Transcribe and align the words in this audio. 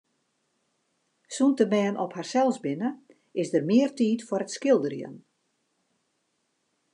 Sûnt 1.35 1.55
de 1.59 1.65
bern 1.73 1.95
op 2.03 2.11
harsels 2.17 2.57
binne, 2.63 2.89
is 3.41 3.49
der 3.53 3.65
mear 3.69 3.91
tiid 3.97 4.19
foar 4.27 4.43
it 4.45 4.55
skilderjen. 4.57 5.15